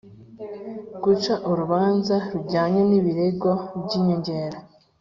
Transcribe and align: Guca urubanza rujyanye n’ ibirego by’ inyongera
Guca 1.03 1.33
urubanza 1.49 2.15
rujyanye 2.31 2.81
n’ 2.89 2.91
ibirego 2.99 3.51
by’ 3.83 3.91
inyongera 3.99 4.57